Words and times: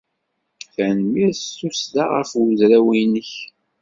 Tanemmirt 0.73 1.39
s 1.43 1.49
tussda 1.57 2.03
ɣef 2.13 2.31
udraw-nnek. 2.41 3.31